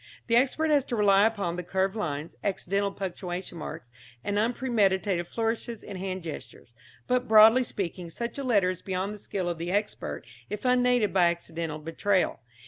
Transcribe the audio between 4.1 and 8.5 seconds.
and unpremeditated flourishes and hand gestures; but, broadly speaking, such a